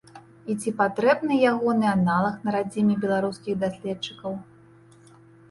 І 0.51 0.53
ці 0.61 0.71
патрэбны 0.79 1.37
ягоны 1.51 1.85
аналаг 1.97 2.39
на 2.47 2.55
радзіме 2.57 2.95
беларускіх 3.05 3.61
даследчыкаў? 3.67 4.33